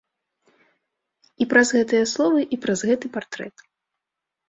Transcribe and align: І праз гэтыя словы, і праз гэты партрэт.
І 1.45 1.47
праз 1.53 1.67
гэтыя 1.79 2.09
словы, 2.15 2.39
і 2.57 2.61
праз 2.67 2.79
гэты 2.93 3.15
партрэт. 3.19 3.55